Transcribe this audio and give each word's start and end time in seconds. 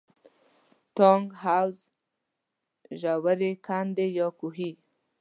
ټانک، 0.95 1.27
حوض، 1.41 1.77
ژورې 2.99 3.51
کندې 3.65 4.05
یا 4.17 4.27
کوهي. 4.39 4.71